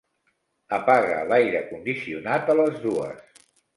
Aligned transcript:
Apaga 0.77 1.19
l'aire 1.31 1.61
condicionat 1.73 2.51
a 2.55 2.57
les 2.61 2.81
dues. 2.87 3.45